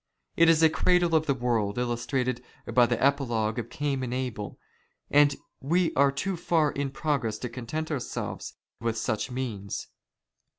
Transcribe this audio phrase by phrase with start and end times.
[0.35, 4.57] It is the cradle of the" world, illustrated by the epilogue of Cain and Abel,
[5.11, 9.89] and we *' are too far in progress to content ourselves with such means.